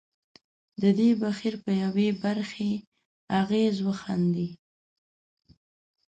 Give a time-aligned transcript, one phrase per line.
[0.81, 2.71] د دې بهیر پر یوې برخې
[3.39, 4.49] اغېز وښندي.